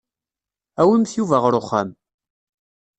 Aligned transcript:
Awimt 0.81 1.11
Yuba 1.17 1.37
ɣer 1.43 1.53
uxxam. 1.59 1.89